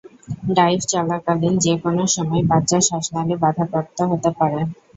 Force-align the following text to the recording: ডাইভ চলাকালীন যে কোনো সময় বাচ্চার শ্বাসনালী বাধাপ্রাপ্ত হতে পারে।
ডাইভ 0.51 0.79
চলাকালীন 0.91 1.53
যে 1.65 1.73
কোনো 1.83 2.03
সময় 2.15 2.43
বাচ্চার 2.51 2.81
শ্বাসনালী 2.87 3.35
বাধাপ্রাপ্ত 3.43 3.97
হতে 4.11 4.29
পারে। 4.39 4.59